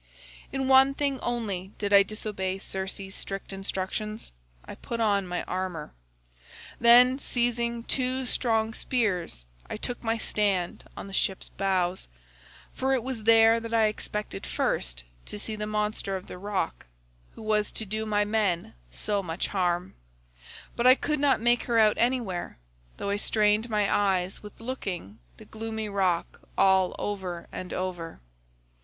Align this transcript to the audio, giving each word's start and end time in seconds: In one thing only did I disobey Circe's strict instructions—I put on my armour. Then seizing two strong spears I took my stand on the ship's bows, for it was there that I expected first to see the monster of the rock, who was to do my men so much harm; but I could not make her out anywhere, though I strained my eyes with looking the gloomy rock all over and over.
In 0.51 0.67
one 0.67 0.95
thing 0.95 1.19
only 1.19 1.73
did 1.77 1.93
I 1.93 2.01
disobey 2.01 2.57
Circe's 2.57 3.13
strict 3.13 3.53
instructions—I 3.53 4.73
put 4.73 4.99
on 4.99 5.27
my 5.27 5.43
armour. 5.43 5.93
Then 6.79 7.19
seizing 7.19 7.83
two 7.83 8.25
strong 8.25 8.73
spears 8.73 9.45
I 9.69 9.77
took 9.77 10.03
my 10.03 10.17
stand 10.17 10.85
on 10.97 11.05
the 11.05 11.13
ship's 11.13 11.49
bows, 11.49 12.07
for 12.73 12.95
it 12.95 13.03
was 13.03 13.25
there 13.25 13.59
that 13.59 13.75
I 13.75 13.85
expected 13.85 14.43
first 14.43 15.03
to 15.27 15.37
see 15.37 15.55
the 15.55 15.67
monster 15.67 16.15
of 16.15 16.25
the 16.25 16.39
rock, 16.39 16.87
who 17.35 17.43
was 17.43 17.71
to 17.73 17.85
do 17.85 18.03
my 18.03 18.25
men 18.25 18.73
so 18.91 19.21
much 19.21 19.49
harm; 19.49 19.93
but 20.75 20.87
I 20.87 20.95
could 20.95 21.19
not 21.19 21.39
make 21.39 21.65
her 21.65 21.77
out 21.77 21.99
anywhere, 21.99 22.57
though 22.97 23.11
I 23.11 23.17
strained 23.17 23.69
my 23.69 23.87
eyes 23.95 24.41
with 24.41 24.59
looking 24.59 25.19
the 25.37 25.45
gloomy 25.45 25.89
rock 25.89 26.41
all 26.57 26.95
over 26.97 27.47
and 27.51 27.71
over. 27.71 28.19